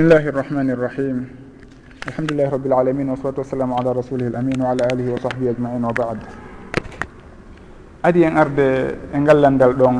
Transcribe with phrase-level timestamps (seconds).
[0.00, 1.16] bismillahi irrahmani irrahim
[2.08, 5.76] alhamdulillahi rabbil alamin wasalatu wassalamu ala rasulih l amin wa ala alihi wa sahbihi ajmain
[5.84, 6.16] wa bad.
[8.08, 9.96] Adi en arde e ngallandal ɗon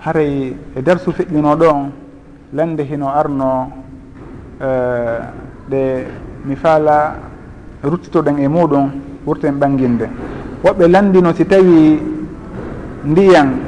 [0.00, 1.78] haray e darsu feƴƴino ɗon
[2.56, 3.52] lande hino arno
[4.56, 4.68] e,
[5.68, 5.82] ɗe
[6.48, 7.12] mi faala
[7.84, 8.86] ruttitoɗen e muɗum
[9.28, 10.08] wurten ɓanginde.
[10.64, 12.00] Woɓɓe landino si tawi
[13.04, 13.60] ndiyan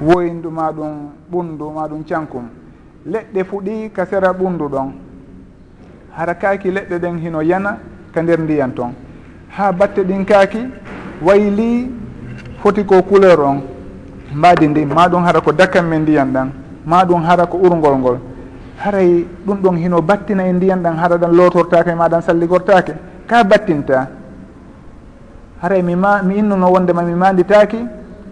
[0.00, 2.61] woyndu maɗum ɓundu maɗum cankum.
[3.06, 4.92] leɗɗe fuɗi ka sera ɓundu ɗon.
[6.16, 7.78] Hara kaaki leɗɗe ɗen hino yana
[8.14, 8.92] ka nder ndiyan toon
[9.48, 10.58] ha batte ɗin kaaki
[11.22, 11.90] wayli
[12.62, 13.60] foti ko couleur on.
[14.34, 16.48] Mbadi ndi maɗum hara ko dakkan men ndiyan ɗan
[16.86, 18.18] maɗum hara ko urgol ngol.
[18.78, 22.92] Haray ɗum ɗon hino battina e ndiyan ɗan hara ɗan lotortake e maɗan salligortake
[23.26, 24.08] ka battinta?
[25.62, 27.78] Haray mi ma mi innuno wondema mi manditaki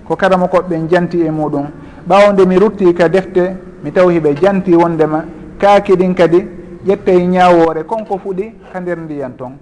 [0.06, 1.66] ko karama koɓɓen janti e muɗum.
[2.08, 5.24] ɓawde mi rutti ka defte mi taw hiɓe janti wondema
[5.58, 6.46] kaaki ɗin kadi
[6.86, 9.52] ƴettay ñawore konko fuɗi ka nder ndiyan toon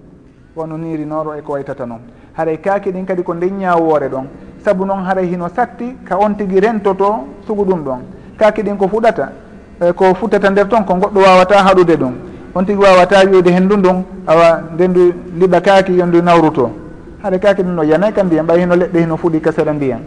[0.56, 2.00] wono nirinoro e ko waytata noon
[2.38, 4.26] haray kaaki ɗin kadi ko nden ñawore ɗon.
[4.64, 7.98] Saabu noon haray hino satti ka on tigui rentoto sugu ɗum ɗon.
[8.38, 9.32] Kaaki ɗin ko fuɗata
[9.80, 12.12] eh, ko futtata nder toon ko goɗɗo wawata haɗude ɗum.
[12.54, 16.70] On tigui wawata wiwde hen ndun ɗum awa ndendu liɓa kaaki yondu nawruto.
[17.22, 20.00] Haɗa kaaki ɗum no yanay ka ndiyam ɓay hino leɗɗe hino fuɗi ka seeɗa ndiyam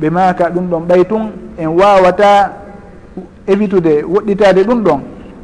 [0.00, 1.22] ɓe maka ɗum ɗon ɓay tun
[1.58, 2.52] en wawata
[3.46, 5.00] évitude woɗɗitade ɗum ɗon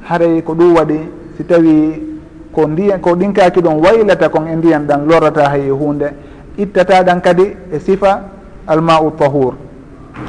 [0.08, 0.98] haray ko ɗum waɗi.
[1.36, 2.02] Si tawi
[2.52, 6.08] ko ndiya ko ɗinkaki ɗon waylata kon e ndiyan ɗan lorata hay hunde
[6.58, 8.22] ittata ɗan kadi e sifa
[8.66, 9.54] almau tahour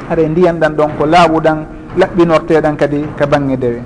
[0.08, 1.58] haray ndiyan ɗan ɗon ko laaɓuɗan
[1.98, 3.82] laɓɓinorteɗan kadi ka bange dewe.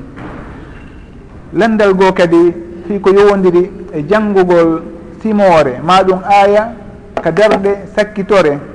[1.55, 2.52] Landal goo kadi
[2.86, 4.82] fi ko yowodiri e janngugol
[5.22, 6.72] simore maɗum aya
[7.22, 8.73] ka darɗe sakkitore.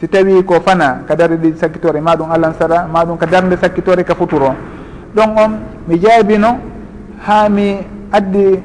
[0.00, 4.14] si tawi ko fana ka darde ɗi sakkitore maɗum alansara maɗum ka darde sakkitore ka
[4.16, 4.56] futuro.
[5.14, 5.52] Ɗon on
[5.86, 6.56] mi jaabino
[7.20, 8.56] ha mi addi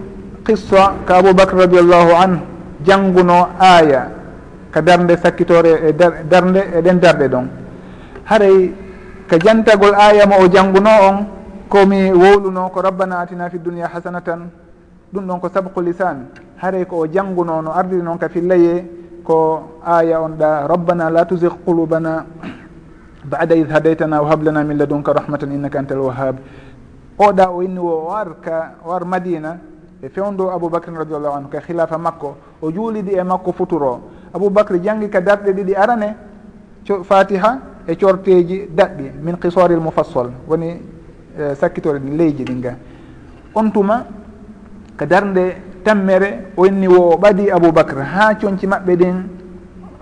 [0.47, 2.39] qissa ka aboubacre radiallahu anhu
[2.87, 4.07] jannguno aya
[4.71, 5.93] ka darde sakkitore e
[6.23, 7.47] darde eɗen darɗe ɗon.
[8.31, 8.71] Haray
[9.27, 11.17] ka jantagol aya mo o jannguno on
[11.67, 14.47] komi wowluno ko rabbana atina fi dunia hasanatan
[15.11, 16.31] ɗum ɗon ko sabqu lisan.
[16.63, 21.25] Haray ko o jannguno no ardiri noon ka fillaye ko aya on ɗa rabbana la
[21.25, 22.25] tusig qulubana
[23.25, 26.37] bada id hadaytana wa hablana min ladunka rahmatan innaka anta alwahab
[27.17, 29.57] oɗa o inni o war ka war madina
[30.01, 34.01] e fewndo aboubacrin radiallahu anhu ka khilafa makko o juulidi e makko futuro.
[34.33, 36.15] Aboubacry janggi ka darɗe ɗiɗi arane
[37.03, 40.81] fatiha e corteji daɗɗi min qisoril mufassol woni
[41.37, 42.75] e, sakkitore ɗi leydi ɗin ga
[43.55, 44.05] on tuma
[44.97, 49.17] ka darde tammere o inni wo o ɓadi aboubacre ha coñci maɓɓe ɗin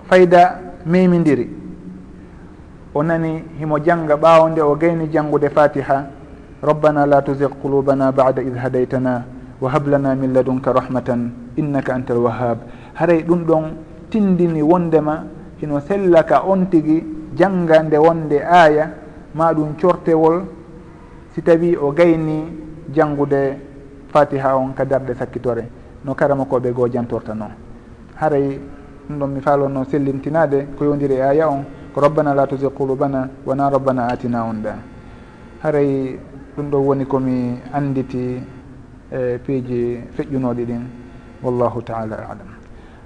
[0.08, 1.46] fayda memidiri
[2.94, 6.06] o nani himo janga ɓawo o gayni jangude fatiha
[6.62, 9.24] rabbana la tusig qulubana bada id hadaytana
[9.60, 12.58] wa hablana min ladunka rahmatan innaka anta alwahab
[12.94, 13.64] haray ɗum ɗon
[14.10, 15.24] tindini wondema
[15.60, 17.04] hino sellaka on tigui
[17.36, 18.90] janga nde wonde aya
[19.34, 20.44] maɗum cortewol
[21.34, 22.44] si tawi o gayni
[22.94, 23.73] jangude
[24.14, 25.64] fatiha on ka darɗe sakkitore.
[26.04, 27.50] No karama koɓe goo jantorta noon
[28.16, 28.60] haray
[29.08, 33.28] ɗum ɗon mi falono sellintinade ko yondiri e aya on ko rabbana la tusi qulubana
[33.44, 34.74] wona rabbana atina on ɗa
[35.62, 36.18] haray
[36.56, 38.40] ɗum ɗo woni komi anditi
[39.10, 40.82] e piiji feƴƴunoɗi ɗin.
[41.42, 42.50] Wallahu taala alam.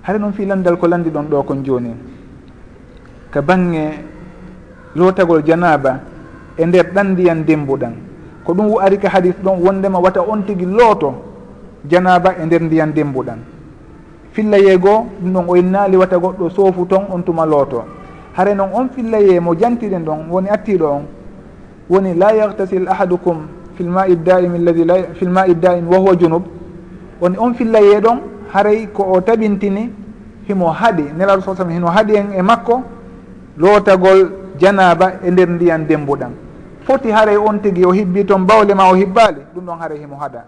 [0.03, 1.95] Hare noon fi landal ko landi ɗon ɗo kon joni
[3.31, 4.05] ka bange
[4.95, 6.01] lotagol janaba
[6.57, 7.95] e nder ɗan ndiyan dembuɗan
[8.49, 11.13] ko ɗum ari ka hadis ɗon wondema wata on tigui looto
[11.85, 13.39] janaba e nder ndiyan dembuɗan.
[14.33, 17.85] Fillaye goo ɗum ɗon o innaali wata goɗɗo soofu ton on tuma looto.
[18.33, 21.03] Hare noon on fillaye mo jantiɗen ɗon woni attiɗo on.
[21.91, 23.37] Woni la yahtasil ahadukum
[23.77, 26.43] fil ma iddaim alladi la fil ma iddaim wa huwa junub.
[27.21, 28.19] Woni on fillaye ɗon
[28.55, 29.91] haray ko o taɓintini
[30.49, 32.81] himo haaɗi nelaɗo sa sallam hino haaɗi en e makko
[33.59, 36.48] lootagol janaba e nder ndiyan dembuɗan.
[36.89, 40.17] foti haray on tigi o hibbi toon bawle ma o hibbaali ɗum ɗon haray himo
[40.17, 40.45] haɗa.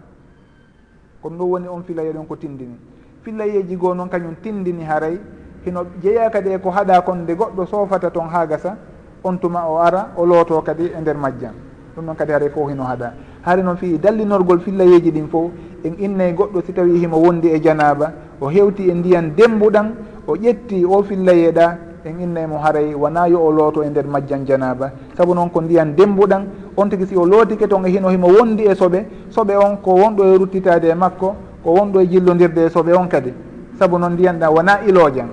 [1.23, 2.77] Kono ɗum woni on filaye ɗon ko tindini.
[3.23, 5.21] Fillayeji goo noon kañum tindini haray
[5.67, 8.77] hino jeeya kadi e ko haɗa kon nde goɗɗo soofata toon ha gasa
[9.23, 11.53] on tuma o ara o looto kadi e nder majjam.
[11.95, 13.13] Ɗum noon kadi haray fof hino haɗa.
[13.45, 15.51] Haari noon fii dallinorgol fillayeji ɗin fof
[15.85, 19.93] en innay goɗɗo si tawi himo wondi e janaba o hewti e ndiyan dembuɗan
[20.27, 24.91] o ƴetti o fillayeɗa en innaymo haray wona yo o looto e nder majjan janaba.
[25.17, 26.44] Saabu noon ko ndiyan dembuɗan
[26.76, 29.94] on tigui si o lootike toon e hino himo wondi e soɓe soɓe on ko
[29.94, 33.32] wonɗo e ruttitade e makko ko wonɗo e jillodirde e soɓe on kadi.
[33.79, 35.29] Saabu noon ndiyan ɗa wona ilojan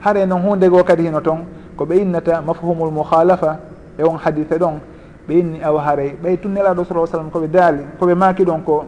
[0.00, 1.44] haare noon hunde goo kadi hino toon
[1.76, 3.58] ko ɓe innata mafhumul muhalafa
[3.98, 4.80] e on hadise ɗon
[5.28, 6.16] ɓe inni awa haray.
[6.22, 8.84] Ɓay tun nelaɗo sala sallam koɓe daali koɓe maaki ɗon ko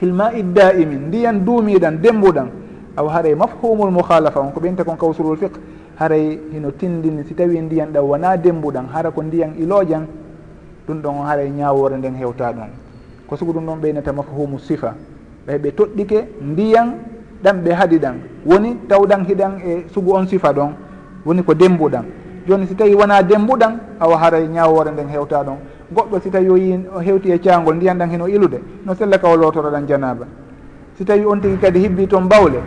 [0.00, 2.48] hilma idda imin ndiyan duumiɗan dembuɗan
[2.96, 5.56] awa haray mafhumul muhalafa on ko ɓe innta kon kawsulul fiqe
[5.98, 10.06] haray hino tindini si tawi ndiyan ɗam wona dembuɗan hara ko ndiyan ilojan
[10.88, 12.70] ɗum ɗon haray ñawore nden hewta ɗon.
[13.26, 14.94] Ko sugu ɗum ɗon ɓeynata mafhumu sifa.
[15.46, 16.94] Ɓay ɓe toɗɗike ndiyan
[17.42, 18.14] ɗam ɓe haadi ɗan.
[18.46, 20.72] Woni tawɗan hiɗan e sugu on sifa ɗon.
[21.24, 22.04] Woni ko dembuɗan.
[22.48, 25.56] Joni si tawi wona dembuɗan awa haray ñawore nden hewta ɗon.
[25.94, 29.18] Goɗɗo si tawi o yi o hewti e caangol ndiyan ɗan hino ilude no sella
[29.18, 30.26] ka o lotoroɗan janaba.
[30.96, 32.60] Si tawi on tigui kadi hibbi toon bawle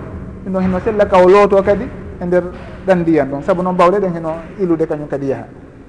[0.47, 1.85] ino hino sella ka o looto kadi
[2.21, 2.43] e nder
[2.87, 3.41] ɗan ndiyan ɗon.
[3.43, 5.45] Saabu noon bawle ɗen heno ilude kañum kadi yaaha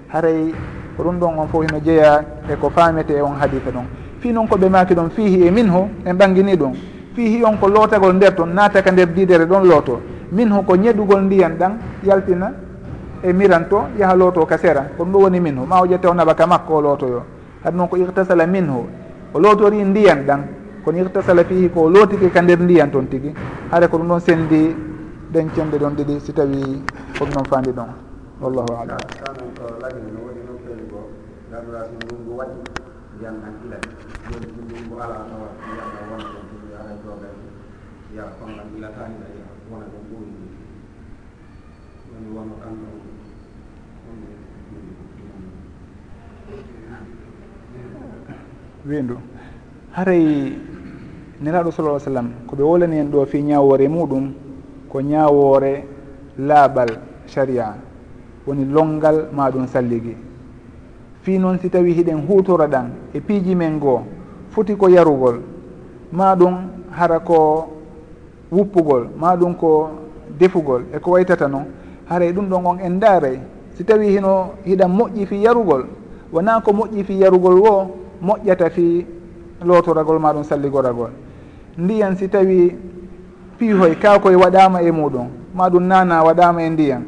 [0.08, 0.52] haray
[0.96, 3.84] ko ɗum ɗon on fof heno jeeya e ko faamete e on hadita ɗon.
[4.20, 6.72] Fi noon koɓe maaki ɗon fiihi e min ho en ɓangini ɗum.
[7.14, 10.00] Fiihi on ko lootagol nder toon naataka nder didere ɗon looto.
[10.32, 11.72] Min ho ko ñeɗugol ndiyan ɗan
[12.04, 12.52] yaltina
[13.22, 14.86] e miranto yaha looto ka sera.
[14.96, 17.22] Ko ɗum ɗo woni min ho ma o ƴetta o naɓa ka makko o lootoyo
[17.64, 18.86] hade noon ko irtasala min ho
[19.34, 20.40] o lootori ndiyan ɗan.
[20.84, 23.34] Kono irtasala fiihi ko lootike ka nder ndiyan toon tigi.
[23.70, 24.74] Haɗa ko ɗum ɗon sendi
[25.32, 26.82] ɗen kenɗe ɗon ɗiɗi si tawi
[27.14, 27.90] fof noon fandi ɗon.
[28.40, 28.98] Wallahu alam.
[48.86, 49.16] Windu
[49.92, 50.52] haray
[51.42, 54.45] neraɗo sallah sallam ko ɓe wolani en ɗo fi ñawore muɗum
[54.96, 55.84] ko ñawoore
[56.40, 56.88] laaɓal
[57.28, 57.74] sharia.
[58.46, 60.16] Woni longal ma ɗum salligi.
[61.22, 64.00] Fi noon si tawi hiɗen hutora ɗan e piiji men goo
[64.50, 65.40] foti ko yarugol.
[66.12, 66.54] Ma ɗum
[66.92, 67.68] hara ko
[68.50, 69.90] wuppugol ma ɗum ko
[70.38, 71.66] defugol e ko waytata noon
[72.08, 73.38] haray ɗum ɗon on en daaray
[73.74, 75.84] si tawi hino hiɗan moƴƴi fi yarugol
[76.32, 77.90] wona ko moƴƴi fi yarugol wo
[78.22, 79.04] moƴƴata fi
[79.64, 81.10] lootoragol ma ɗum salligoragol.
[81.76, 82.72] Ndiyan si tawi
[83.58, 87.02] piihoy kakoye waɗama e muɗum ma ɗum nana waɗama e ndiyan.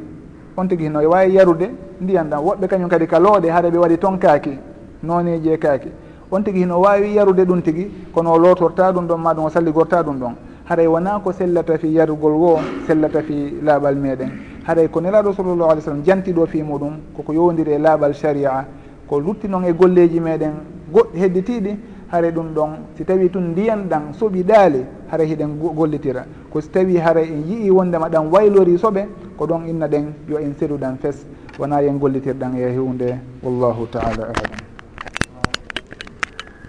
[0.57, 3.79] On tigui hino e wawi yarude ndiyan ɗam woɓɓe kañum kadi ka looɗe haɗa ɓe
[3.79, 4.59] waɗi ton kaaki
[5.03, 5.89] noneji e kaaki.
[6.31, 9.51] On tigui hino wawi yarude ɗum tigui kono o lootorta ɗum ɗon ma ɗum o
[9.51, 10.35] salligorta ɗum ɗon.
[10.65, 14.31] Haray wona ko sellata fi yarugol wo sellata fi laaɓal meɗen
[14.69, 18.67] haray ko nelaɗo sallllahu alih w sallam jantiɗo fi muɗum koko yowdiri e laaɓal sharia.
[19.09, 20.53] Ko lutti noon e golleji meɗen
[20.93, 21.77] goɗɗi hedditiɗi
[22.11, 26.25] hare ɗum ɗon si tawi tun ndiyan ɗan soɓi ɗaali hara hiɗen gollitira.
[26.51, 29.07] Ko si tawi hara en yii wondema ɗan waylori soɓe
[29.37, 31.27] ko ɗon inna ɗen yo en seruɗan fes.
[31.59, 34.53] Wona yen gollitirɗan e hunde wallahu taala alam.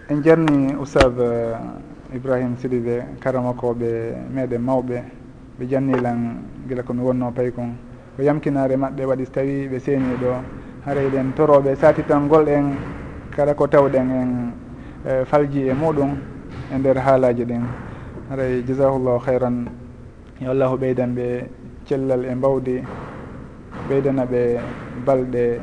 [0.10, 5.04] En jarni ousab eh, ibrahima sidi ɓe karamakoɓe meɗen mawɓe
[5.60, 7.76] ɓe jannilan gila komi wonno pay kon.
[8.18, 10.34] Ko yamkinare maɓɓe waɗi so tawi ɓe seeni ɗo
[10.86, 12.76] haray ɗen toroɓe satitan golɗen
[13.36, 14.52] kala ko tawɗen en
[15.06, 16.12] E, falji e muɗum
[16.74, 17.64] e nder haalaji ɗin.
[18.30, 19.66] Haray jasahullahu hayran
[20.42, 21.48] yo allahu ɓeydan ɓe
[21.86, 22.84] cellal e mbawdi
[23.88, 24.60] ɓeydana ɓe
[25.06, 25.60] balɗe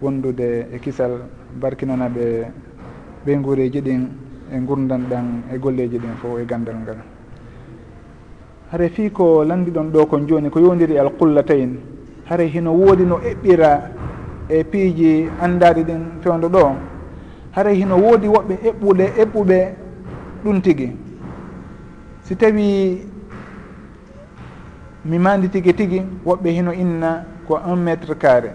[0.00, 1.12] wondude e kisal
[1.60, 2.46] barkinana ɓe
[3.26, 4.08] ɓe guureji ɗin
[4.50, 6.96] e gurdan ɗan e golleji ɗin fo e gandal ngal.
[8.72, 11.76] Hare fi ko landiɗon ɗo kon joni ko yowdiri alqullatayn.
[12.30, 13.90] Hare hino woodi no eɓɓira
[14.48, 16.72] e piiji andaɗi ɗin fewdo ɗo.
[17.54, 19.58] haray hino woodi woɓɓe eɓɓude eɓɓuɓe
[20.44, 20.96] ɗum tigi.
[22.22, 23.02] Si tawi
[25.04, 28.50] mi mandi tigi tigi woɓɓe hino inna ko un métre carré.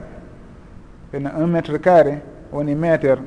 [1.12, 2.22] Ɓena un métre carré
[2.52, 3.18] woni métre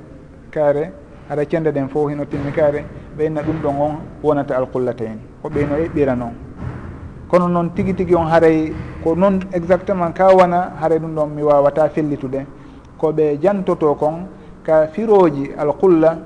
[0.51, 0.91] carré
[1.29, 2.85] haɗa cende ɗen fof hino timmi carré
[3.17, 5.19] ɓeyna ɗum ɗon on wonata alqullatayn.
[5.45, 6.33] Woɓɓe hino eɓɓira noon
[7.29, 8.73] kono noon tigi tigi on haray
[9.05, 12.47] ko noon exactement ka wona haray ɗum ɗon mi wawata fellitude.
[12.99, 14.27] Koɓe jantoto kon
[14.69, 16.19] ka firoji alqulla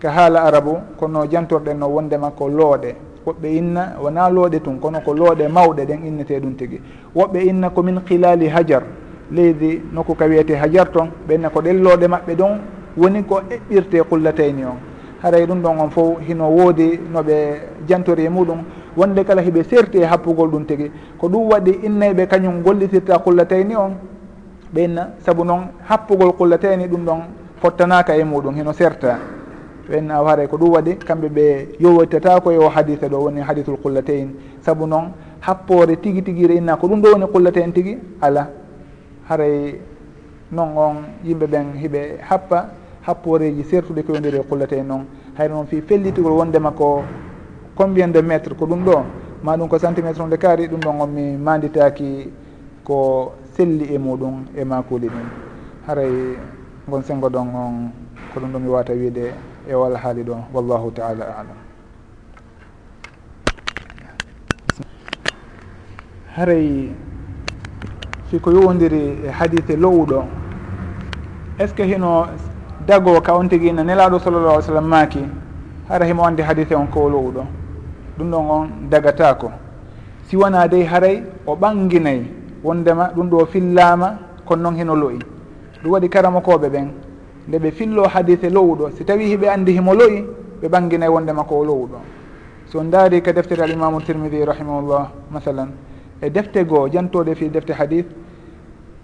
[0.00, 2.94] ka haala arabu kono jantorɗen no wondema ko looɗe.
[3.26, 6.80] Woɓɓe inna wona looɗe tun kono ko looɗe mawɗe ɗen innete ɗum tigi.
[7.14, 8.82] Woɓɓe inna ko min qilali hajar
[9.30, 12.58] leydi nokku ka wiyete hajar ton ɓenna ko ɗen looɗe maɓɓe ɗon
[12.96, 14.78] woni ko eɓɓirte qullatayni on.
[15.22, 17.34] Haray ɗum ɗon on fof hino woodi noɓe
[17.88, 18.62] jantori e muɗum
[18.96, 20.90] wonde kala hiɓe serti e happugol ɗum tigi.
[21.18, 23.92] Ko ɗum waɗi innayɓe kañum gollitirta qullatayni on
[24.74, 27.20] ɓenna saabu noon happugol qullatayni ɗum ɗon
[27.64, 29.18] fottanaka e muɗum hino serta.
[29.86, 33.76] To aw haray ko ɗum waɗi kamɓe ɓe yowoytata koye o haditha ɗo woni hadithul
[33.82, 34.34] qullatain.
[34.60, 38.50] Saabu noon happore tigui tiguire inna ko ɗum ɗo woni qullatain tigui ala.
[39.28, 39.80] Haray
[40.52, 40.94] noon on
[41.24, 42.68] yimɓe ɓen hiɓe happa
[43.06, 45.06] happoreji sertude ko yondiri e qullatain noon.
[45.38, 47.02] Hayr noon fi fellitigol wondema ko
[47.74, 49.02] combien de métre ko ɗum ɗo?
[49.42, 52.30] Ma ɗum ko centimétre onde kaari ɗum ɗon on mi manditaki
[52.84, 55.28] ko selli e muɗum e makuli ɗin.
[55.86, 56.36] Haray
[56.88, 57.90] gon sengo ɗon on
[58.34, 59.32] ko ɗum ɗo mi wawata wiide
[59.68, 61.56] e wal haali ɗo w allahu taala alam.
[66.36, 66.90] Haray
[68.30, 70.24] siko yowodiri e hadise lowuɗo
[71.58, 72.26] est ce que hino
[72.86, 75.24] dago ka on tigui na nelaɗo sallallah alih sallam maaki
[75.88, 77.46] hara himo andi hadise on ko lowuɗo?
[78.18, 79.50] Ɗum ɗon on dagatako
[80.28, 82.26] si wona dey haray o ɓanginayyi
[82.62, 85.18] wondema ɗum ɗo fillama kono noon hino loyi
[85.84, 86.88] ɗum waɗi karamakoɓe ɓen.
[87.48, 90.24] Nde ɓe fillo hadise lowuɗo si tawi hiɓe andi himo loyi
[90.62, 91.98] ɓe ɓanginay wondema ko o lowuɗo.
[92.66, 95.68] So daari ka deftere alimamu tirmidi rahimahullah masalan.
[96.22, 98.04] E defte goo jantode fi defte hadis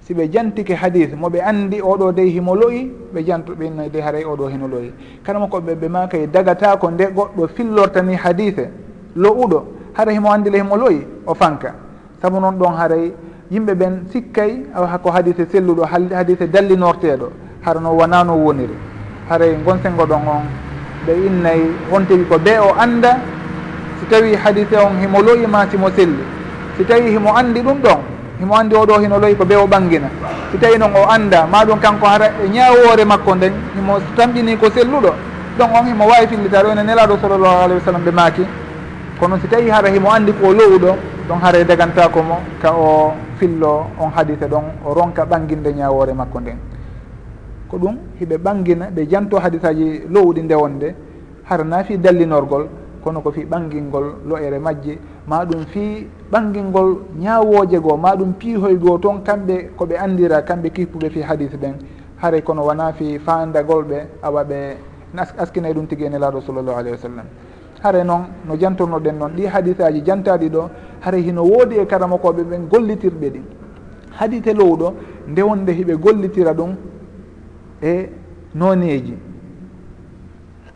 [0.01, 4.25] si ɓe jantike hadis moɓe andi oɗo dey himo loyi ɓe janto ɓinno de haray
[4.25, 4.93] oɗo hino loyi.
[5.23, 8.71] Karama koɓe ɓe ma kay e dagatako nde goɗɗo fillortani hadise
[9.17, 11.75] lowuɗo hara himo andile himo loyi o fanka.
[12.23, 13.13] Saabu noon ɗon haray
[13.51, 17.31] yimɓe ɓen sikkay hako hadise selluɗo hadise dallinorteɗo
[17.65, 18.75] harano wonano woniri.
[19.29, 20.45] Haray gonsengo ɗon on
[21.07, 23.19] ɓe innayi on tigi ko ɓe o anda
[24.01, 26.23] si tawi hadise on himo loyima simo selli.
[26.77, 27.99] Si tawi himo andi ɗum ɗon
[28.41, 30.09] himo andi oɗo hino loyi ko ɓe o ɓangina
[30.53, 34.67] si tawi noon o anda maɗum kanko hara e ñawore makko nden himo tamɗini ko
[34.71, 35.11] selluɗo
[35.59, 38.47] ɗon on himo wawi fillitare one nelaɗo sallllahu alayhi wa sallam ɓe maaki.
[39.19, 40.97] Kono si tawi hara himo andi ko lowuɗo
[41.29, 46.41] ɗon hara dagantako mo ka o fillo on hadise ɗon o ronka ɓanginde ñawore makko
[46.41, 46.59] nden.
[47.69, 50.95] Ko ɗum hiɓe ɓangina ɓe janto hadisaji lowɗi ndewonde
[51.49, 52.69] hara na fi dallinorgol
[53.03, 58.77] kono ko fi ɓangingol lo'ere majje ma ɗum fi ɓangingol ñawoje goo ma ɗum piihoy
[58.77, 61.75] goo toon kamɓe koɓe andira kamɓe kippuɓe fi hadise ɓen
[62.23, 64.77] haray kono wona fi fandagol ɓe awa ɓe
[65.39, 67.27] askinay ɗum tigi e nelaɗo sallllahu alayhi wa sallam.
[67.83, 70.71] hare noon no jantornoɗen noon ɗi hadise aji jantaɗi ɗo
[71.01, 73.45] hare hino woodi e karamakoɓe ɓen gollitirɓe ɗin
[74.19, 74.95] hadite lowɗo
[75.29, 76.75] ndewonde hiɓe gollitira ɗum
[77.83, 78.09] e
[78.55, 79.17] noneji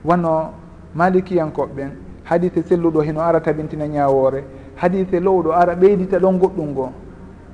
[0.05, 0.51] wano
[0.95, 1.91] malikiyankoɓɓen
[2.25, 4.45] hadise selluɗo hino ara tabintina ñawore
[4.77, 6.91] hadise lowɗo ara ɓeydita ɗon goɗɗum goo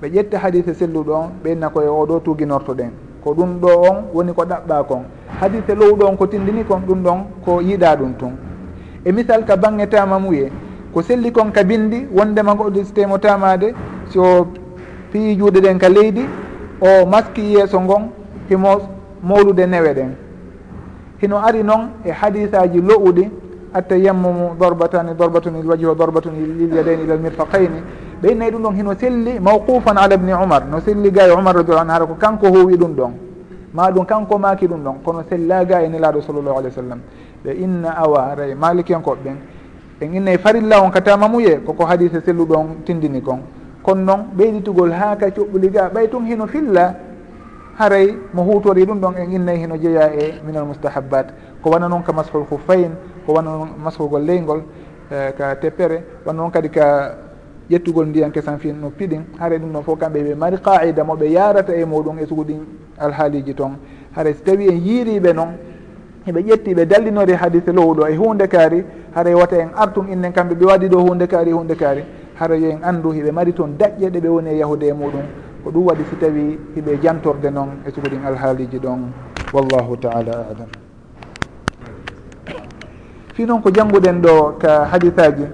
[0.02, 2.90] ɓe ƴetta hadise selluɗo on ɓeydna koye oɗo tuginortoɗen.
[3.22, 5.02] Ko ɗum ɗo on woni ko ɗaɓɓa kon
[5.40, 8.32] hadise lowɗo on ko tindini kon ɗum ɗon ko yiiɗa ɗum tun
[9.04, 10.50] e misal ka bange tamamuye
[10.92, 13.74] ko selli kon ka bindi wondema goɗo so tamade
[14.08, 14.46] so
[15.12, 16.26] piyi juuɗe ɗen ka leydi
[16.80, 18.10] o maski yeeso ngon
[18.48, 18.80] himo
[19.22, 20.10] mawlude newe ɗen.
[21.22, 23.30] Hino ari noon e hadisaji lo'uɗi
[23.74, 27.80] atta yammumu dorbatani dorbatuni il waji o dorbatun lilyadaini ila almirfaqaini
[28.22, 31.82] ɓeynayi ɗum ɗon hino selli mawqufan ala bni umar no selli ga e umar radiallahu
[31.82, 33.12] anu hara ko kanko howi ɗum ɗon.
[33.72, 37.00] Ma ɗum kanko maki ɗum ɗon kono sellaga e nelaɗo sallllahu alih w sallam.
[37.44, 39.36] ɓe inna awa ray maliki en koɓɓen
[40.00, 43.40] en innayi farilla on ka tamamuye koko hadise selluɗo on tindini kon.
[43.82, 46.94] Kono noon ɓeyditugol ha ka coɓɓuli ga ɓay tun hino filla
[47.78, 51.32] haray mo hutori ɗum ɗon en innayi hino jeeya e minal mustahabat
[51.62, 52.92] ko wana noon ka mashol hufayn
[53.26, 54.62] ko wana noon masholgol leygol
[55.10, 57.16] e, ka teppere wana noon kadi ka
[57.70, 61.30] ƴettugol ndiyan kesan fi no piɗin haara ɗum ɗon fof kamɓe ɓe mari qaida moɓe
[61.30, 62.60] yarata e muɗum e suguɗin
[62.98, 63.78] alhaaliji toon
[64.14, 65.48] haara so tawi en yiiriɓe noon
[66.26, 68.84] heɓe ƴetti ɓe dallinori hadise lowɗo e hunde kaari
[69.14, 72.04] hara wata en artum innen kamɓe ɓe waɗi ɗo hunde kaari hunde kaari.
[72.38, 75.22] Hara yo en anndu hiɓe mari toon daƴƴe ɗe ɓe woni e yahude e muɗum.
[75.64, 79.12] Ko ɗum waɗi si tawi hiɓe jantorde noon e sugoɗin alhaaliji ɗon.
[79.52, 80.68] Wallahu taala alam.
[83.34, 85.44] Fi noon ko jannguɗen ɗo ka hadisaji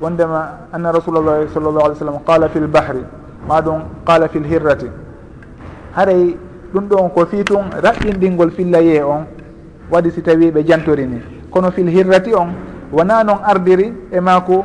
[0.00, 3.02] wondema anna rasulallah sall llahu alih w sallam qala fi l bahri
[3.48, 3.62] ma
[4.04, 4.86] qala fi l hirrati.
[5.96, 6.36] Haray
[6.72, 9.26] ɗum ɗon ko fi tun raɓɓinɗingol fillaye on
[9.90, 12.48] waɗi si tawi ɓe jantorini kono fil hirrati on
[12.92, 14.64] wona noon ardiri e maako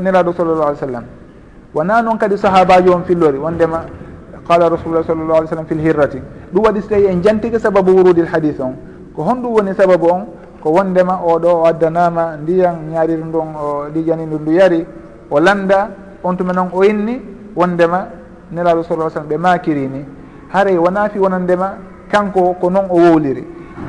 [0.00, 1.04] niraɗo sallallah alih w sallam
[1.74, 3.84] wona noon kadi sahabaji on fillori wondema
[4.46, 6.20] qala rasulullah sallallah alih w sallam fil hirrati.
[6.52, 8.76] Ɗum waɗi so tawi en jantike sababu wurudil hadis on.
[9.16, 10.26] Ko honɗum woni sababu on
[10.62, 14.86] ko wondema oɗo o addanama ndiyam ñaariru ndun o ɗijanindu ndu yari
[15.30, 15.88] o landa
[16.22, 17.20] on tuma noon o inni
[17.56, 18.06] wondema
[18.52, 20.04] nelaɗo sallah sallam ɓe makirini.
[20.52, 21.74] Haray wona fi wonandema
[22.10, 23.44] kanko ko noon o wowliri.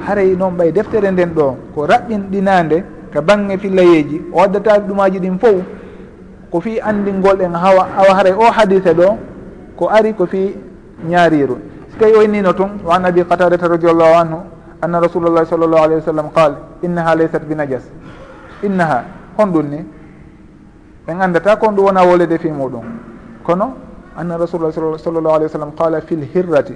[0.08, 5.38] haray noon ɓay deftere nden ɗo ko raɓɓinɗinande ka bange fillayeji o waddataɓe ɗumaji ɗin
[5.40, 5.62] fof
[6.52, 9.18] ko fi andingol en hawa awa haray o hadise ɗo
[9.78, 10.56] ko ari ko fi
[11.08, 11.58] ñaariru.
[11.92, 14.40] So tawi o innino tun wa an abi qatadata radiallahu anhu
[14.82, 17.84] anna rasulullah sall llahu alayhi wa sallam qal innaha laysat bi najas.
[18.64, 19.04] Innaha
[19.38, 19.86] honɗum ni?
[21.08, 22.84] Ɓen andata kon ɗum wona wolede fi muɗum.
[23.44, 23.74] Kono
[24.18, 26.74] anna rasulullah sall llahu alayhi wa sallam qala fi lhirrati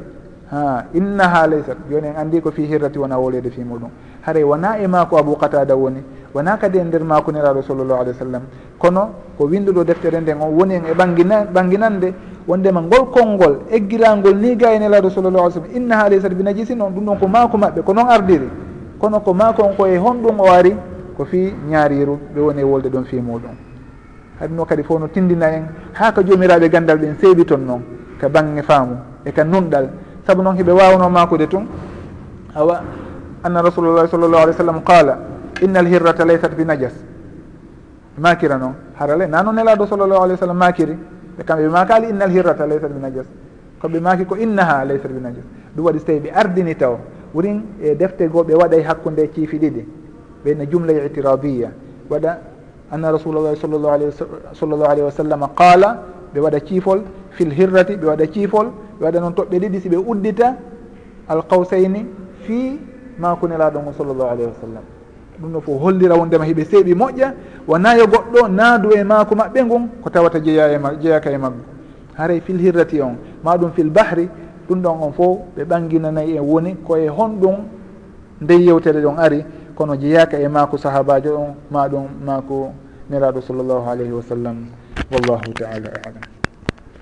[0.51, 1.77] ha innaha laysat.
[1.89, 3.89] Joni en andi ko fi hirrati wona wolede fi muɗum.
[4.25, 6.03] Haray wona e ma abou qatada woni.
[6.33, 8.41] Wona kadi e nder makuniraɗo sallllahu alih w sallam.
[8.77, 12.13] Kono ko winduɗo deftere nden on woni en e ɓangina ɓanginande
[12.47, 15.75] wondema ngol konngol eggirangol ni ga e nelaɗo sallllahu alih sallam.
[15.75, 18.49] Innaha laysat binajisin on ɗum ɗon ko maako maɓɓe ko noon ardiri.
[18.99, 20.75] Kono ko maako on ko e honɗum o ari
[21.15, 23.55] ko fi ñaariru ɓe woni e wolde ɗon fi muɗum.
[24.39, 25.67] Haɗino kadi fof no tindina en.
[25.93, 27.81] Ha ko jomiraɓe gandal ɓen seeɓi toon noon
[28.19, 29.89] ka bange faamu e ka nunɗal.
[30.29, 31.65] saabu noon heɓe wawno makude tun.
[32.55, 32.81] Awa
[33.43, 35.17] anna rasulullah sallllahu alih w sallam qala
[35.61, 36.93] inna alhirrata laysat bi najas.
[38.17, 39.25] Makira noon harale.
[39.27, 40.95] Nano nelaɗo sallllahu alih w sallam makiri.
[41.37, 43.25] Ɓe kamɓe ɓe makali inna alhirrata laysat bi najas.
[43.81, 45.43] Koɓe maki ko innaha laysat bi najas.
[45.75, 46.97] Ɗum waɗi so tawi ɓe ardini taw
[47.33, 49.85] wurin e defte goo ɓe waɗay hakkude ciifi ɗiɗi
[50.45, 51.71] ɓeyna jumla e itiradiya
[52.09, 52.37] waɗa
[52.91, 53.93] anna rasulullah sallllahu
[54.85, 55.97] alayhi wa sallam qala
[56.33, 57.01] ɓe waɗa ciifol.
[57.31, 58.67] Fil hirrati ɓe waɗa ciifol.
[59.01, 60.55] waɗa noon toɓɓe ɗiɗi si ɓe uddita
[61.27, 62.05] alkawsayni
[62.45, 62.79] fi
[63.19, 64.83] makunelaɗo ngon sallllahu alayhi wa sallam.
[65.41, 67.33] Ɗum ɗo fof hollira wondema hiɓe seeɓi moƴƴa
[67.67, 71.61] wona yo goɗɗo naadu e maako maɓɓe ngon ko tawata jeeya e jeeyaka e maggo
[72.17, 74.29] haray fil hirrati on maɗum fil bahri
[74.67, 77.55] ɗum ɗon on fof ɓe ɓanginanayi e woni koye honɗum
[78.41, 82.73] ndey yewtere ɗon ari kono jeeyaka e maako sahabajo on maɗum maako
[83.09, 84.57] neraɗo sallllahu alayhi wa sallam.
[85.11, 86.38] Wallahu taala alam.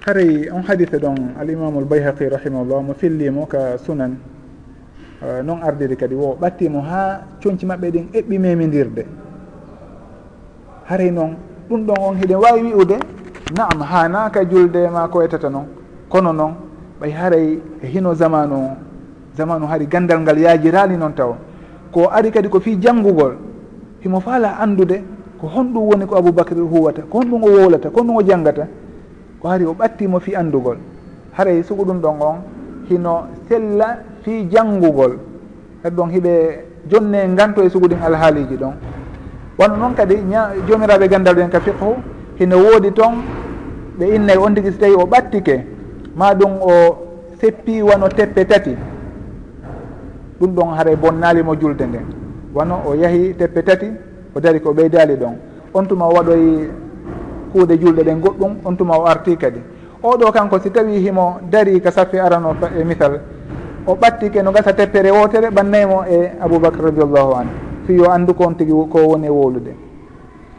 [0.07, 4.15] haray on hadithe ɗon alimamu lbayhaqi rahimahullah mo fillimo ka sunan
[5.21, 9.03] uh, noon ardiri kadi wo ɓattimo ha coñci maɓɓe ɗin eɓɓi memidirde
[10.87, 11.35] haray noon
[11.69, 12.97] ɗum ɗon on hiɗen wawi wi'ude
[13.57, 15.67] naam ha naka julde ma ko etata noon
[16.07, 16.53] kono noon
[17.01, 18.77] ɓay haray e hino zamanu
[19.35, 21.35] zamanu hari gandal ngal yajirani noon taw.
[21.91, 23.35] Ko ari kadi ko fi janggugol
[23.99, 25.03] himo faala andude
[25.39, 28.67] ko honɗum woni ko aboubacry huwata ko honɗum o wowlata ko honɗum o janggata
[29.41, 30.77] ko hari o ɓattimo fi andugol.
[31.33, 32.37] Haray sugu ɗum ɗon on
[32.89, 35.17] hino sella fi janngugol
[35.83, 36.33] kadi ɗon hiɓe
[36.89, 38.73] jonne nganto e sugu ɗin alhaaliji ɗon.
[39.59, 40.15] Wonno noon kadi
[40.67, 41.95] jomiraɓe gandal ɗen ka fiqhu
[42.39, 43.13] hino woodi toon
[43.99, 45.65] ɓe innayi e on tigui so tawi o ɓattike
[46.15, 46.71] ma ɗum o
[47.39, 48.75] seppi wano teppe tati.
[50.39, 52.05] Ɗum ɗon haara bonnalimo julde nden
[52.53, 53.87] wano o yahi teppe tati
[54.35, 55.35] o dari ko ɓeydali ɗon.
[55.73, 56.69] On tuma waɗoy
[57.51, 59.59] kuuɗe julɗe ɗen goɗɗum on tuma o arti kadi.
[60.03, 63.19] Oɗo kanko si tawi himo dari ka saffi arano e misal
[63.85, 67.49] o ɓattike no gasa teppere wotere ɓannaymo e aboubacre radiallahu anu
[67.85, 69.73] fi yo anndu ko on tigi ko woni e wolude.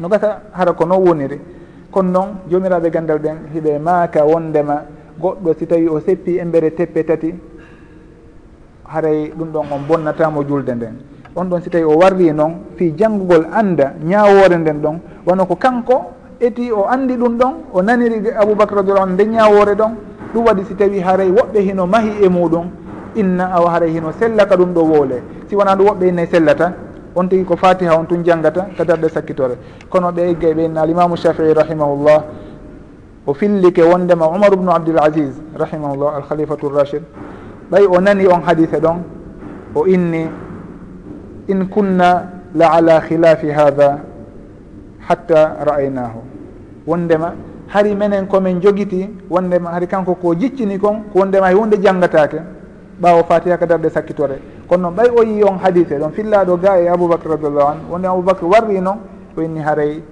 [0.00, 1.38] No gasa hara ko non woniri
[1.90, 4.82] kono noon jomiraɓe gandal ɗen hiɓe maaka wondema
[5.20, 7.34] goɗɗo si tawi o seppi embere teppe tati
[8.86, 10.94] haray ɗum ɗon on bonnatamo julde nden.
[11.36, 15.54] On ɗon si tawi o warri noon fi janngugol anda ñawore nden ɗon wano ko
[15.56, 19.92] kanko eti o andi ɗum ɗon o naniri aboubacre radiallah anu ndeñawore ɗon
[20.34, 22.66] ɗum waɗi si tawi haray woɓɓe hino mahi e muɗum
[23.16, 25.22] inna aw haray hino sellaka ɗum ɗo woole.
[25.48, 26.72] Si wona ɗum woɓɓe innayi sellata
[27.16, 29.56] on tigui ko fatiha on tun janggata kadarɗe sakkitore.
[29.88, 32.22] Kono ɓe egga ɓe inna alimamu shafii rahimahullah
[33.26, 37.02] o fillike wondema umaru ubnu abdoul asis rahimahullah alkhalifatu rachid
[37.70, 39.02] ɓay o nani on hadise ɗon
[39.74, 40.28] o inni
[41.48, 42.24] in kunna
[42.54, 43.98] la ala khilafi hada
[45.08, 46.20] hatta ra'aynahu.
[46.86, 47.34] Wondema
[47.68, 52.40] hari menen komin jogiti wondema hari kanko ko jiccini kon ko wondema hay hunde janggatake
[53.00, 54.38] ɓawo fatiha ka darde sakkitore.
[54.68, 58.06] Kono noon ɓay o yi on hadise ɗon fillaɗo ga e aboubacre radiallahu anu wonde
[58.06, 58.98] aboubacre warri noon
[59.36, 60.02] o inni haray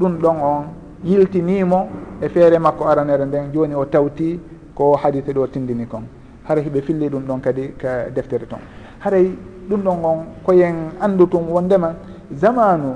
[0.00, 0.64] ɗum ɗon on
[1.04, 1.88] yiltinimo
[2.22, 4.38] e feere makko aranere nden joni o tawti
[4.74, 6.02] ko hadise ɗo tindini kon.
[6.48, 8.60] Haray hiɓe filli ɗum ɗon kadi ka deftere toon
[9.00, 9.30] haray
[9.68, 11.94] ɗum ɗon on koyen andu tum wondema
[12.32, 12.94] zamanu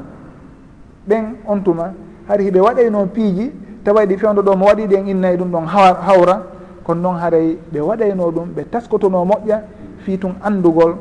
[1.09, 1.93] ɓen on tuma.
[2.29, 3.53] Har hiɓe waɗayno piiji
[3.85, 6.43] tawa ɗi fewdo ɗo mo waɗi ɗen innayi ɗum ɗon hawra.
[6.85, 9.61] Kono noon haray ɓe waɗayno ɗum ɓe taskotono moƴƴa
[10.05, 10.97] fii tun anndugol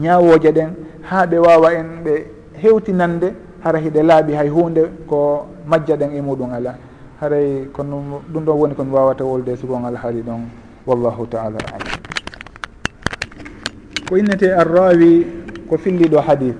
[0.00, 0.70] ñawoje ɗen.
[1.10, 2.24] Ha ɓe wawa en ɓe
[2.62, 6.74] hewtinande hara hiɗe laaɓi hay hunde ko majja ɗen e muɗum ala
[7.20, 10.40] haray kono ɗum ɗon woni komi wawata wolde sugon alhaali ɗon.
[10.86, 11.88] Wallahu taala alam.
[14.08, 15.26] Ko innete arrawi
[15.68, 16.56] ko filliɗo hadith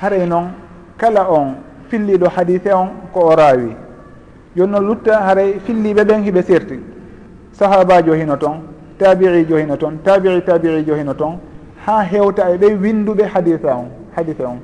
[0.00, 0.48] haray noon
[0.96, 1.54] kala on
[1.88, 3.76] filliɗo hadise on ko o raawi.
[4.56, 6.80] Joni noon lutta haray filliɓe ɓen hiɓe serti
[7.52, 8.62] sahabajo hino toon
[8.98, 11.38] tabi'ijo hino toon tabi'i tabi'ijo hino toon
[11.86, 14.58] ha hewta e ɓe winduɓe hadisa on hadise on.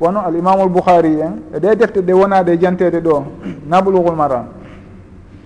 [0.00, 3.24] Wono alimamu lboukhari en e ɗe defte ɗe wonade jantede ɗo
[3.66, 4.46] nablugul maram.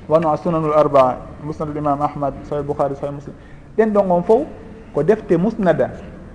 [0.09, 3.35] Wono a sunanul arbaa musnad imam ahmad sahih boukhari sahih muslim.
[3.77, 4.43] Ɗen ɗon on fof
[4.95, 5.91] ko defte musnada.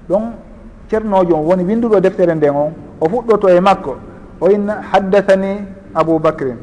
[0.09, 0.33] Ɗon
[0.89, 3.95] ceernojo on woni winduɗo deftere nden on o fuɗɗoto e makko.
[4.41, 6.57] O inna haddathani aboubacrin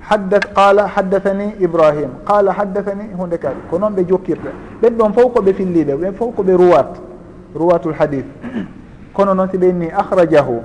[0.00, 2.10] haddat qala haddathani ibrahim.
[2.26, 4.50] Qala haddathani hunde kadi ko noon ɓe jokkirta.
[4.82, 7.00] Ɓen ɗon fof koɓe filliɓe ɓen fof koɓe ruwat
[7.54, 8.26] ruwatul hadith
[9.14, 10.60] kono noon si ɓe inni ahrajahu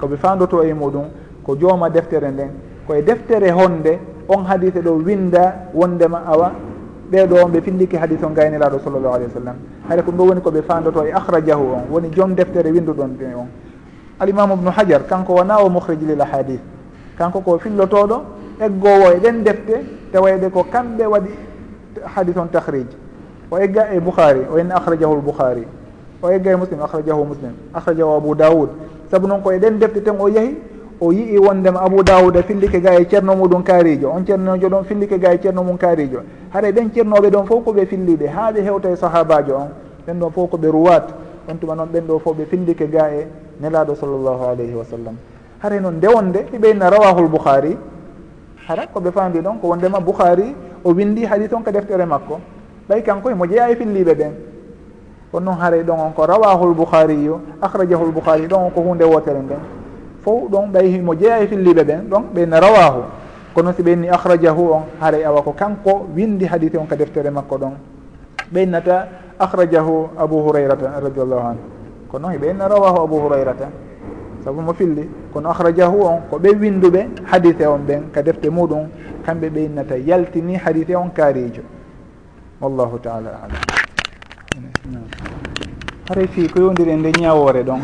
[0.00, 1.04] koɓe fandoto e muɗum
[1.44, 2.50] ko jooma deftere nden.
[2.86, 3.98] Koye deftere honde
[4.28, 6.52] on hadise ɗo winda wondema awa.
[7.10, 9.56] Ɓeɗo on ɓe filliki hadis o gayniraɗo sallllahu alih wa sallam.
[9.88, 11.82] Hayra ko ɗum ɗo woni koɓe fandoto e ahrajahu on.
[11.90, 13.48] Woni joom deftere winduɗon ɗe on.
[14.20, 16.60] alimamu ubnu hajar kanko wona o mohriji lil ahadith.
[17.18, 18.22] Kanko ko fillotoɗo
[18.60, 21.30] eggowo e ɗen defte tawayde ko kamɓe waɗi
[22.04, 22.96] hadis on tahriji
[23.50, 25.66] o egga e boukhari o en ahrajahu l boukhari
[26.22, 28.68] o egga e muslim ahrajahu muslim ahrajahu abou daoud
[29.10, 30.56] saabu noon ko e ɗen defte ten o yeehi
[31.00, 34.10] o yii wondema abou dawouda e fillike ga e ceerno muɗum kaarijo.
[34.10, 36.22] On ceernojo ɗon fillike ga e ceerno mum kaarijo.
[36.52, 39.68] Haɗa ɓen ceernoɓe ɗon fof koɓe filliɓe haaɓe hewta e sahabajo on.
[40.06, 41.04] Ɓen ɗon fof koɓe ruwat.
[41.48, 43.26] on tuma noon ɓen ɗo fof ɓe findike ga e
[43.60, 45.16] nelaɗo sallllahu alayhi wa sallam.
[45.62, 47.76] Haray noon ndewonde hiɓeyna rawahul boukhari
[48.68, 52.38] hara koɓe fandi ɗon ko wondema boukhari o windi haadi toon ka deftere makko.
[52.88, 54.32] Ɓay kanko himo jeeya e filliɓe ɓen.
[55.32, 59.40] Kono noon haray ɗon on ko rawahul bouhariyu ahrajahul boukhari ɗon on ko hunde wotere
[59.40, 59.58] nden.
[60.22, 63.02] Fof ɗon ɓay himo jeeya e filliɓe ɓen ɗon ɓeyna rawahu.
[63.54, 67.56] Kono si ɓenni akhrajahu on haray awa ko kanko windi hadite on ka deftere makko
[67.58, 67.72] ɗon.
[68.52, 71.60] Ɓeynata akhrajahu abou hurayrata radiallahu anu
[72.10, 73.68] ko noon heɓe rawahu abou hurayrata.
[74.44, 78.88] Saabu mo filli kono akhrajahu on ko ɓe winduɓe hadite on ɓen ka defte muɗum
[79.26, 81.62] kamɓe ɓe yaltini hadite on kaarijo.
[82.60, 83.62] Wallahu taala alam.
[86.08, 87.80] Haray fi ko yowdiri e nde ñawore ɗon.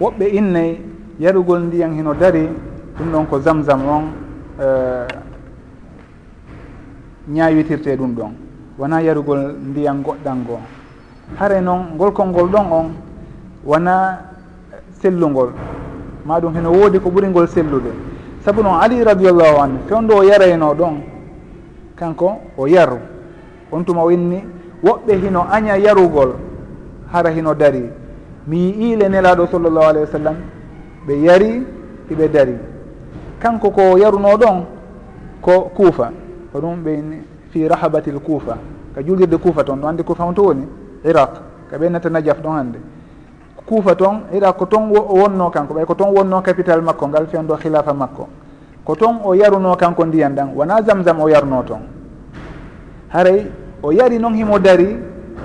[0.00, 0.80] Woɓɓe innay
[1.18, 2.48] yarugol ndiyan hino dari
[2.98, 4.02] ɗum ɗon ko zamzam on
[4.60, 5.06] eh,
[7.28, 8.43] ñawitirte ɗum ɗon.
[8.78, 10.58] wona yarugol ndiyam goɗɗan ngo
[11.38, 12.88] hare noon ngolkol ngol ɗon on
[13.64, 14.18] wona
[15.00, 15.50] sellugol
[16.26, 17.92] maɗum heno woodi ko ɓuri ngol sellude.
[18.44, 20.94] Sabu noon ali radiallahu anu fewndo o yarayno ɗon
[21.96, 22.98] kanko o yaru.
[23.72, 24.42] On tuma o inni
[24.82, 26.34] woɓɓe hino aña yarugol
[27.12, 27.82] hara hino dari.
[28.46, 30.36] Mi yiile nelaɗo sallllahu alayhi wa sallam
[31.06, 31.66] ɓe yari
[32.10, 32.56] iɓe dari.
[33.40, 34.64] Kanko ko yaruno ɗon
[35.40, 36.12] ko kuufa.
[36.52, 37.02] Ko ɗum ɓe
[37.54, 38.58] fi rahabati l kuufa
[38.94, 40.66] ka julirde kuufa toon ɗo hannde kuufa on to woni?
[41.04, 41.30] Iraq.
[41.70, 42.78] Ka ɓennata najaf ɗon hannde.
[43.66, 47.54] Kuufa toon iraq ko toon wonno kanko ɓay ko toon wonno capital makko ngal fewndo
[47.56, 48.28] khilafa makko.
[48.84, 51.80] Ko toon o yaruno kanko ndiyan ɗan wona zamzam o yarno toon
[53.08, 53.46] haray
[53.82, 54.96] o yari noon himo dari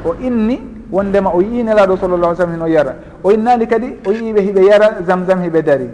[0.04, 0.60] o inni
[0.92, 2.96] wondema o yii nelaɗo sallllahu sallam hino yara.
[3.24, 5.90] O innani kadi o yiiɓe hiɓe yara zamzam hiɓe dari.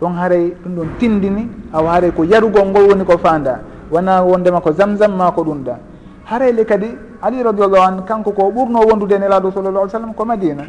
[0.00, 4.60] Ɗon haray ɗum ɗon tindini awa haray ko yarugol ngol woni ko fanda wona wondema
[4.60, 5.76] ko zamzam ma ko ɗum ɗa
[6.24, 6.90] harayle kadi
[7.22, 10.64] ali radiallahu an kanko ko ɓurno wondude nelaɗo sallallah alih sallam ko madina.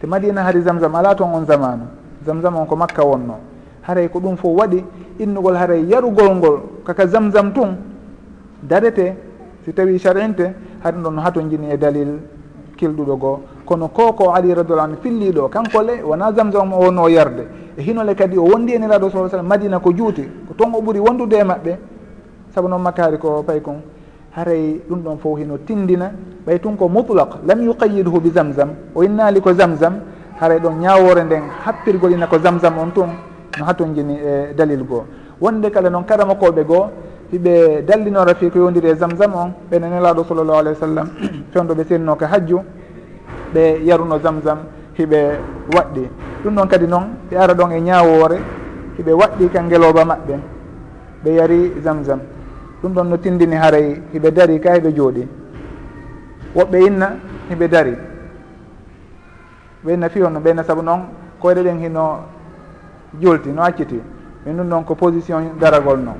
[0.00, 1.86] Te madina hari zamzam ala toon on zamanu.
[2.24, 3.34] Zamzam on ko makka wonno.
[3.82, 4.84] Haray ko ɗum fof waɗi
[5.18, 7.76] innugol haray yarugol ngol kaka zamzam tun.
[8.62, 9.16] Darete
[9.64, 10.54] si tawi sharinte
[10.84, 12.20] haɗum ɗon hato jini e dalil
[12.76, 13.40] kilɗuɗo goo.
[13.64, 17.46] Kono ko ko ali radiallah an filliɗo kanko le wona zamzam o wonno yarde.
[17.76, 20.22] E hinole kadi o wondi e nelaɗo sa sallam madina ko juuti.
[20.46, 21.76] Ko toon o ɓuuri wondude e maɓɓe
[22.58, 23.78] saabu noon makaari ko pay kon
[24.34, 26.10] haray ɗum ɗon fof hino tindina
[26.46, 30.00] ɓay tun ko mutlak lam yuqayidhu bi zamzam o innaali ko zamzam
[30.40, 33.10] haray ɗon ñawore nden happirgol ina ko zamzam on tun
[33.58, 35.04] no haton jini e dalil goo.
[35.40, 36.90] Wonde kala noon karamakoɓe goo
[37.32, 41.08] hiɓe dallinora fi ko yondiri e zamzam on ɓene nelaɗo sallllahu alayhi wa sallam
[41.52, 42.58] fewndo ɓe senno ko hajju
[43.54, 44.58] ɓe yaruno zamzam
[44.98, 45.18] hiɓe
[45.74, 46.08] waɗɗi.
[46.42, 48.38] Ɗum ɗon kadi noon ɓe ara ɗon e ñawore
[48.98, 50.34] hiɓe waɗɗi kan ngeloba maɓɓe
[51.24, 52.18] ɓe yari zamzam.
[52.82, 55.26] ɗum ɗon no tindini haray hiɓe dari ka hiɓe jooɗi.
[56.54, 57.16] Woɓɓe inna
[57.50, 57.94] hiɓe dari.
[59.84, 61.00] Ɓe inna fi honno ɓeyna saabu noon
[61.40, 62.18] koyɗe ɗen hino
[63.20, 64.00] julti no acciti
[64.46, 66.16] min ɗum noon ko position daragol noon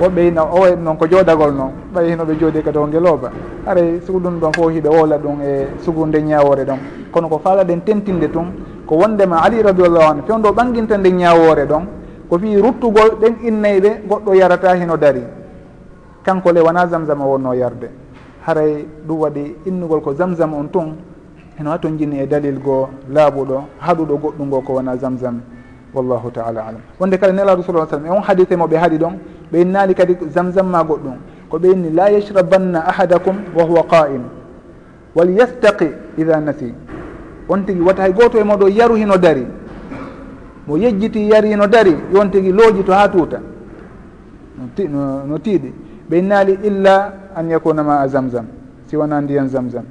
[0.00, 3.30] woɓɓe inna o wayi noon ko jooɗagol noon ɓay hinoɓe jooɗi e kadi o ngelooba.
[3.66, 6.78] Haray sugu ɗum ɗon fof hiɓe wola ɗum e sugunde ñawore ɗon.
[7.12, 8.46] Kono ko faalaɗen tentinde tun
[8.86, 11.84] ko wondema ali radiallahu anu fewndo ɓanginta nde ñawore ɗon
[12.28, 15.22] ko fi ruttugol ɗen innayɓe goɗɗo yarata hino dari.
[16.24, 17.90] kanko le wona zamzam o wonno yarde.
[18.46, 20.96] Haray ɗum waɗi innugol ko zamzam on tun
[21.58, 25.40] eno ha ton jinni e dalil goo laaɓuɗo haɗuɗo goɗɗum goo ko wona zamzam.
[25.94, 26.80] Wallahu taala alam.
[26.98, 29.18] Wonde kala nelaɗo sa sallam e on hadite mo ɓe haaɗi ɗon
[29.52, 31.16] ɓe innali kadi zamzam ma goɗɗum.
[31.48, 34.22] Ko ɓe inni la yashrabanna ahadakum wa huwa qa'im
[35.14, 36.74] walyastaqi ida nasi.
[37.48, 39.46] On tigui wata hay goto e moɗo yaru hino dari
[40.66, 43.40] mo yejjiti yari hino dari yon tigui looji to ha tuuta
[45.28, 45.83] no tiiɗi.
[46.10, 48.46] ɓe innali illa an yakuna ma a zamzam
[48.86, 49.84] si wona ndiyan zamzam.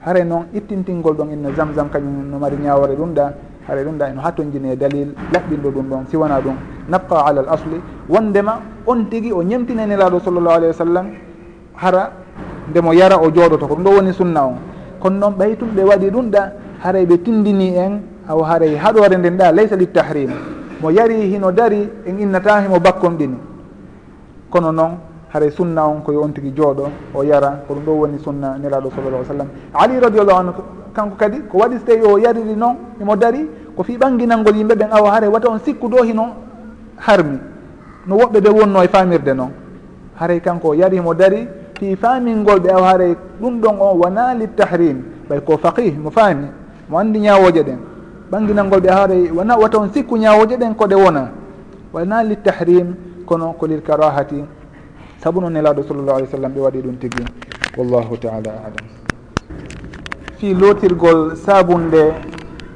[0.00, 3.32] Hare noon ittintingol ɗon inna zamzam kañum no mari ñawore ɗum ɗa
[3.68, 6.56] haray ɗum ɗa eno hatojini e dalil laɓɓinɗo ɗum ɗon si wona ɗum.
[6.88, 11.06] Nabqa ala l asli wondema on tigui o ñemtinenelaɗo sallllahu alayhi wa sallam
[11.74, 12.10] hara
[12.70, 14.56] ndemo yara o jooɗoto ko ɗum ɗo woni sunna on.
[15.00, 19.36] Kono noon ɓaytum ɓe waɗi ɗum ɗa haray ɓe tindini en aw haray haɗore nden
[19.36, 20.30] ɗa laysa littahrim
[20.80, 23.36] mo yari hino dari en innata himo bakkon ɗini
[24.50, 24.92] kono noon
[25.32, 28.90] haray sunna on ko on tigui jooɗo o yara ko ɗum ɗo woni sunna nelaɗo
[28.94, 29.48] sallallah sallam.
[29.72, 30.52] Ali radiallahu anhu
[30.94, 34.74] kanko kadi ko waɗi so tawi o yariri noon imo dari ko fi ɓanginalngol yimɓe
[34.74, 36.26] ɓen awa haray wata on sikku ɗo hino
[36.98, 37.38] harmi.
[38.06, 39.50] No woɓɓe ɓe wonno e famirde noon.
[40.20, 45.02] Haray kanko o yarimo dari fi famingol ɓe awa haray ɗum ɗon on wona littahrim
[45.30, 46.46] ɓay ko faqih mo faami
[46.90, 47.78] mo andi ñawoje ɗen.
[48.30, 51.30] Ɓanginalngol ɓe awa haray wona wata on sikku ñawoje ɗen koɗe wona
[51.92, 54.44] wona littahrim kono ko lil karahati.
[55.22, 57.24] saabu noon nelaɗo sallllahu alih w sallam ɓe waɗi ɗum tigui.
[57.78, 58.86] Wallahu taala alam.
[60.38, 62.10] Fi lootirgol sabunde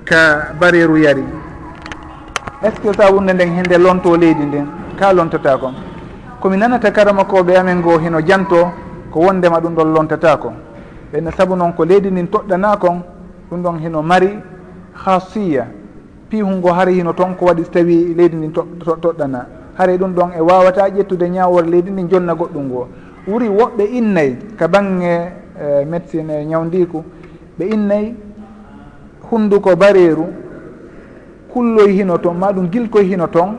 [0.04, 1.24] ka bareru yari
[2.62, 4.66] est ce que sabunde nden hende lonto leydi ndin?
[4.96, 5.72] Ka lontata ko
[6.40, 8.70] komi nanata karama koɓe amen goo hino janto
[9.10, 10.52] ko wondema ɗum ɗon lontata ko
[11.12, 13.02] ɓenne saabu noon ko leydi ndin toɗɗana kon
[13.50, 14.38] ɗum ɗon hino mari
[14.94, 15.66] hasiya
[16.30, 19.12] pihungo hari hino toon ko waɗi so tawi leydi ndin toɗɗana to, to,
[19.78, 22.88] haare ɗum ɗon e wawata ƴettude ñawore leydi ndi jonna goɗɗum ngo.
[23.28, 27.04] Wuri woɓɓe innayi ka bangge e, médecine e ñawdiku
[27.58, 28.14] ɓe innayi
[29.30, 30.26] hunduko bareeru
[31.52, 33.56] kulloy hino toon ma ɗum gilkoy hino toon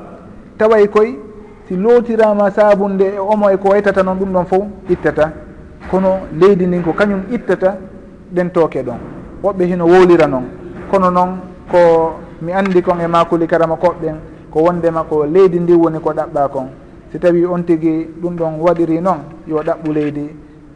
[0.58, 1.20] taway koye
[1.68, 5.32] si lootirama sabunde e omo e ko waytata noon ɗum ɗon fof ittata.
[5.92, 7.78] Kono leydi ndin ko kañum ittata
[8.34, 8.98] ɗen tooke ɗon.
[9.44, 10.44] Woɓɓe hino wowlira noon
[10.92, 11.30] kono noon
[11.72, 11.78] ko
[12.42, 14.16] mi andi kon e makuli karama koɓɓen
[14.52, 16.68] ko wondema ko leydi ndi woni ko ɗaɓɓa kon.
[17.12, 20.30] Si tawi on tigui ɗum ɗon waɗiri noon yo ɗaɓɓu leydi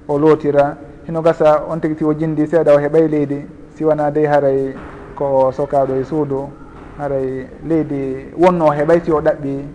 [0.08, 0.78] o lootira.
[1.08, 4.74] Hino gasa on tigui o jindi seeɗa o heɓay leydi siwana dey haray
[5.16, 6.50] ko sokaɗo e suudu
[6.98, 9.66] haray leydi wonno heɓay si o ɗaɓɓi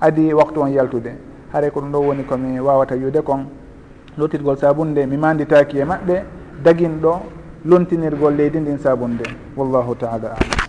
[0.00, 1.12] adi waktu on yaltude.
[1.52, 3.46] Haray ko ɗum ɗo woni komi wawata wiude kon.
[4.18, 6.22] Lotirgol sabunde mi manditaki e maɓɓe
[6.64, 7.12] daguinɗo
[7.64, 9.24] lontinirgol leydi ndin sabunde
[9.56, 10.67] wallahu taala alam.